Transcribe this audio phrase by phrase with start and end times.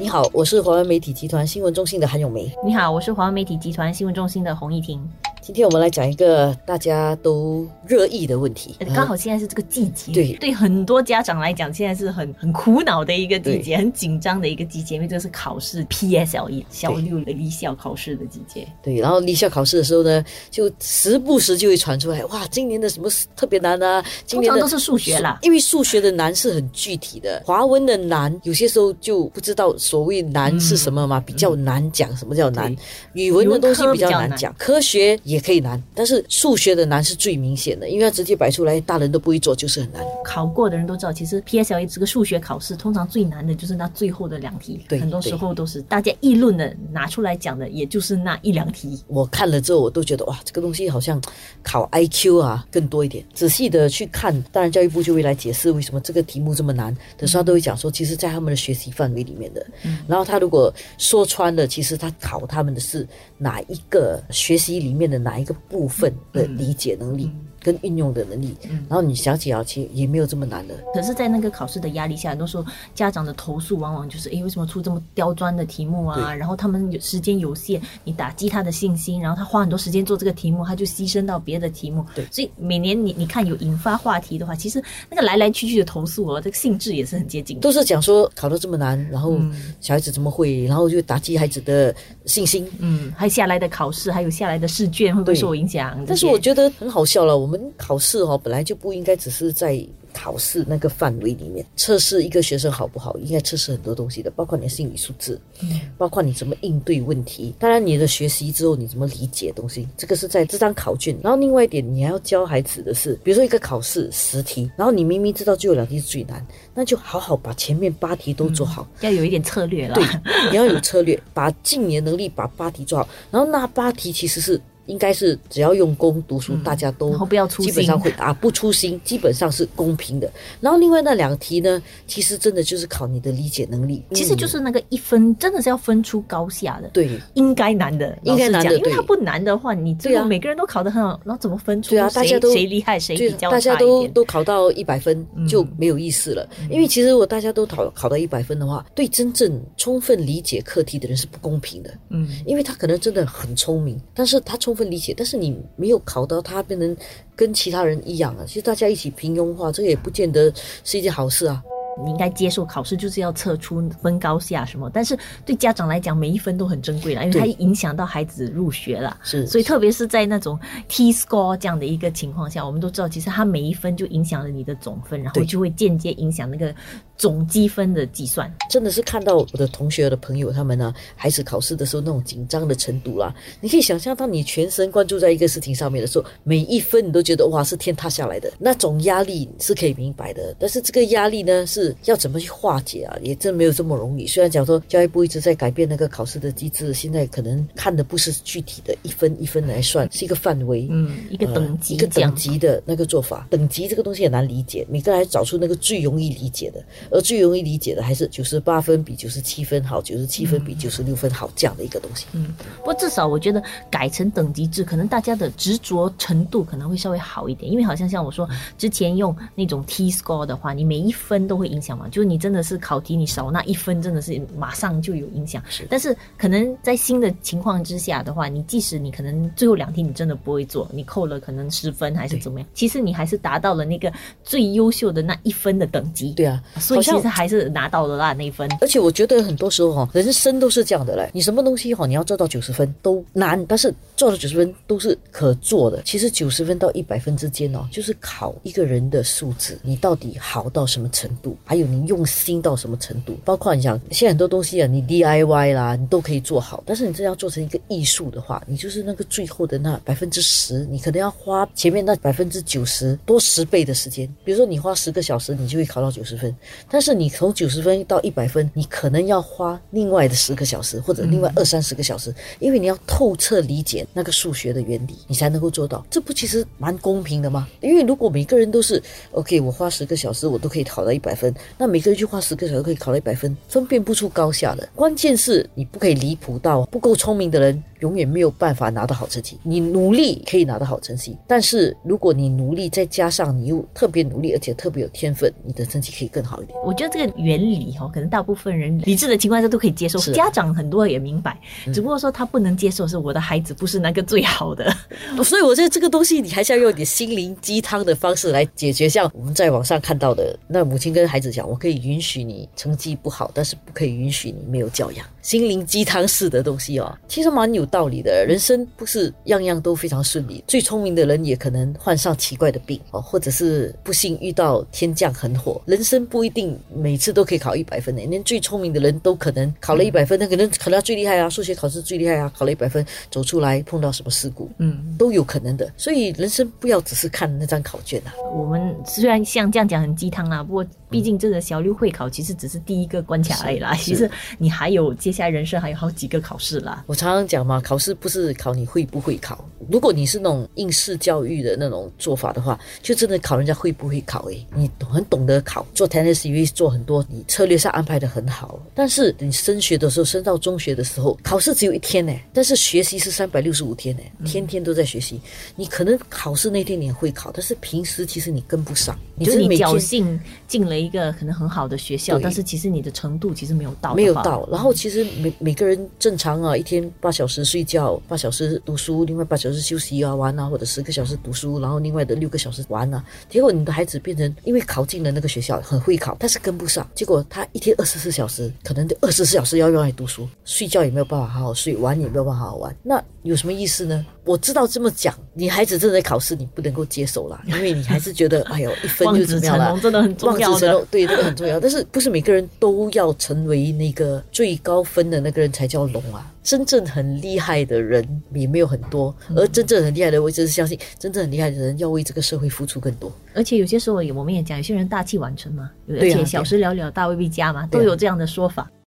[0.00, 2.50] 你好，我是华为媒体集团新闻中心的韩咏梅。
[2.64, 5.08] 你好，我是华为媒体集团新闻中心的洪艺婷。
[5.44, 18.66] 今天我们来讲一个大家都热议的问题，刚好现在是这个季节，对对，很多家长来讲，现在是很很苦恼的一个季节，很紧张的一个季节，因为这是考试 PSLE 小六的离校考试的季节。
[18.82, 24.02] 对，然后离校考试的时候呢，就时不时就会传出来，哇，今年的什么特别难啊？
[24.24, 32.74] 今年都是数学啦，因为数学的难是很具体的，华文的难有些时候就不知道所谓难是什么嘛，比较难讲什么叫难。
[33.12, 36.24] 语文的东西比较难讲，科学也也可以难，但是。
[36.28, 40.02] 数学的难是最明显的，因为它直接摆出来，大人都不会做，就是很难。
[40.24, 49.02] 考过的人都知道，其实 PSLE 这个数学考试通常最难的就是那最后的两题，对，很多时候都是大家议论的，拿出来讲的，也就是那一两题。
[49.06, 51.20] 我看了之后，我都觉得哇，这个东西好像
[51.62, 53.24] 考 IQ 啊更多一点。
[53.32, 56.94] 仔细的去看，当然教育部就会来解释为什么这个题目这么难。
[57.16, 59.64] 的时候，他都会讲说，其实，在他们的学习范围里面的。
[59.84, 63.06] 嗯然后他如果说穿了，其实他考他们的是
[63.38, 66.14] 哪一个学习里面的哪一个部分。
[66.34, 67.30] 的理解能力。
[67.64, 68.54] 跟运用的能力，
[68.88, 70.74] 然后你想起啊，其实也没有这么难的。
[70.92, 76.32] 可是，在那个考试的压力下，很多时候家长的投诉往往就是：哎，为什么出这么刁钻的题目啊？
[76.34, 82.04] 然后他们有时间有限，你打击他的信心，然后他花很多时间做这个题目，他就牺牲到别的题目。
[82.14, 87.58] 对，所以每年你你看有引发话题的话，其实那个来来去去的投诉哦，这个性质也是很接近。
[87.60, 89.38] 都是讲说考得这么难，然后
[89.80, 91.94] 小孩子怎么会，然后就打击孩子的
[92.26, 92.68] 信心。
[92.78, 96.04] 嗯，还下来的考试，还有下来的试卷会不会受影响？
[96.06, 98.38] 但是我觉得很好笑了，我们考试哦。
[98.42, 107.52] 本来就不应该只是在考试那个范围里面测试一个学生好不好，应该测试很多东西的，包括你的心理素质，嗯，包括你怎么应对问题。
[107.58, 111.16] 当然，你的学习之后你怎么理解东西，这个是在这张考卷。
[111.20, 119.96] 然后另外一点，你还要教孩子的是，比如说一个考试十题，然后你明明知道就有两题是最难，那就好好把前面八题都做好，要有一点策略了。
[119.96, 120.04] 对，
[120.50, 123.08] 你要有策略，把尽你的能力把八题做好。
[123.32, 124.60] 然后那八题其实是。
[124.86, 127.10] 应该是只要用功读书，大家都
[127.58, 130.30] 基本上会啊不粗心，基本上是公平的。
[130.60, 136.88] 然后另外那两题呢，其实真的就是考你的理解能力，其实就是那个一分真的是要分出高下的。
[136.88, 141.94] 对，应该难的，应该难的，因为它不难的话，你最后每个人都考得很好，然后怎么分出？
[142.10, 146.48] 谁谁厉害谁比较大家都都考到一百分就没有意思了。
[146.70, 151.92] 因为其实如果大家都考考到一百分的话，对真正充分理解课题的人是不公平的。
[152.10, 154.84] 嗯，因为他可能真的很聪明，但是他充。
[154.84, 156.96] 分理解，但是你没有考到他变成
[157.36, 158.44] 跟其他人一样啊。
[158.44, 160.52] 其实大家一起平庸化，这个也不见得
[160.82, 161.62] 是一件好事啊。
[162.04, 169.16] 你应该接受考试就是要测出分高下什么，但是对家长来讲，每一分都很珍贵了，因为它影响到孩子入学了。
[169.22, 170.58] 是，所以特别是在那种
[170.88, 176.74] T score 这样的一个情况下，我们都知道，其实它每一分就影响了你的总分，然后就会间接影响那个
[177.16, 178.52] 总积分的计算。
[178.70, 190.54] 真的是看到我的同学的朋友他们呢，孩子考试的时候那种紧张的程度啦，你可以想象，到你全神贯注在一个事情上面的时候，每一分你都觉得哇是天塌下来的那种压力是可以明白的。
[190.58, 191.94] 但是这个压力呢是。
[192.04, 193.16] 要怎么去化解啊？
[193.22, 194.26] 也真没有这么容易。
[194.26, 203.46] 虽然讲说教育部一直在改变那个考试的机制，现在可能看的不是具体的一分一分来算，是一个范围，嗯，一个等级，一个等级的那个做法。
[203.48, 212.26] 等级这个东西也难理解，每个人找出那个最容易理解的，而最容易理解的还是九十八分比九十七分好，九十七分比九十六分好这样的一个东西。
[212.32, 221.94] 嗯，不过至少我觉得改成等级制，可能大家的执着程度可能会稍微好一点，因为好像像我说之前用那种 T score 的话，你每一分都会影响。
[221.94, 225.62] 嘛，就是你真的是考题，你少那一分，真的是马上就有影响。
[225.68, 236.32] 是，但是可能在新的情况之下的话，你即使你可能最后两题你真的不会做，你扣了可能十分还是怎么样，其实你还是达到了那个最优秀的那一分的等级。
[236.32, 238.68] 对啊，所以其实还是拿到了那那一分。
[238.80, 241.30] 而且我觉得很多时候哈，人生都是这样的嘞。
[241.32, 246.02] 你什么东西哈，你要做到九十分都难，但是做到九十分都是可做的。
[246.04, 251.84] 其实九十分到一百分之间哦，就是考一个人的素质，你到底好到什么程度，还有。
[251.84, 253.38] 你用心到什么程度？
[253.44, 256.82] 包括你想，现在很多东西啊，你 DIY 啦，你都可以做好。
[256.86, 264.26] 但是你真要做成一个艺术的话，你就是那个最后的那百分之十，你可能要花前面那百分之九十多十倍的时间。
[264.44, 266.56] 比如说，你花十个小时，你就会考到九十分。
[266.90, 276.04] 但是你从九十分到一百分，你可能要花另外的十个小时，或者另外二三十个小时，因为你要透彻理解那个数学的原理，你才能够做到。
[276.10, 277.68] 这不其实蛮公平的吗？
[277.80, 279.02] 因为如果每个人都是
[279.32, 281.52] OK，我花十个小时，我都可以考到一百分。
[281.78, 284.88] 那每个人去花十个小时可以考到一百分，分辨不出高下的。
[284.94, 287.82] 关键是你不可以离谱到不够聪明的人。
[288.04, 289.58] 永远没有办法拿到好成绩。
[289.62, 296.78] 你努力可以拿到好成绩，但是如果你努力再加上你又特别努力，而且特别有天分，你的成绩可以更好一点。
[296.84, 301.58] 我觉得这个原理哈，可能大部分人理智的情况下都可以接受，家长很多也明白，
[301.94, 304.94] 只不过说他不能接受是我的孩子不是那个最好的，
[305.42, 309.08] 所以我觉得这个东西你还是要用点心灵鸡汤的方式来解决。
[309.08, 315.24] 像我们在网上看到的，那母亲跟孩子讲，我可以允许你成绩不好，但是不可以允许你没有教养。
[315.40, 318.44] 心灵鸡汤式的东西哦，其实蛮有道理的。
[318.44, 325.80] 人生不是样样都非常顺利，最聪明的人也可能患上奇怪的病哦，或者是不幸遇到天降横祸。
[325.86, 335.88] 人生不一定每次都可以考一百分的，连最聪明的人都可能考了一百分，那可能考到最厉害啊，数学考试最厉害啊，考了一百分走出来碰到什么事故，嗯，都有可能的。
[335.96, 338.32] 所以人生不要只是看那张考卷啊。
[338.54, 343.94] 我们虽然像这样讲很鸡汤啊，不过毕竟这个小六会考其实只是第一个关卡而已啦。
[343.94, 345.34] 其实你还有接。
[345.34, 347.02] 下来人生还有好几个考试啦。
[347.08, 349.68] 我常常讲嘛，考试不是考你会不会考。
[349.90, 354.44] 如果你是那种应试教育的那种做法的话，就真的考人家会不会考。
[354.46, 358.80] 诶，你很懂得考，做 tennis 因为做很多，你策略上安排的很好。
[358.94, 365.38] 但是你升学的时候，升到中学的时候，考试只有一天呢，但是学习是三百六十五天呢，天天都在学习。
[365.76, 369.18] 你可能考试那天你会考，但是平时其实你跟不上。
[369.40, 374.66] 就是你侥幸进了一个可能很好的学校，但是其实你的程度其实没有到，没有到。
[374.70, 375.26] 然后其实。
[375.34, 383.24] 每每个人正常啊，一天八小时睡觉，八小时读书，另外八小时休息啊玩啊，或者十个小时读书，然后另外的六个小时玩啊。
[383.48, 387.08] 结果你的孩子变成因为考进了那个学校，很会考，但是跟不上。
[387.14, 392.94] 结果他一天二十四小时，可能就二十四小时要用来读书，睡觉也没有办法好好睡，玩也没有办法好好玩。
[393.02, 394.24] 那有什么意思呢？
[394.44, 399.98] 我知道这么讲，你孩子正在考试，你不能够接受啦，因为你还是觉得，哎呦，一分就怎么样了？
[400.00, 401.80] 真的很重要的，对，这个很重要。
[401.80, 406.50] 但是不是每个人都要成为那个最高分的那个人才叫龙啊？
[406.62, 413.32] 真正很厉害的人也没有很多，而真正很厉害的，我就是相信，真正很厉害的人要为这个社会付出更多。
[413.54, 418.90] 而且有些时候，我们也讲，有些人大器晚成嘛，而且小时了了，大未必佳嘛，都有这样的说法。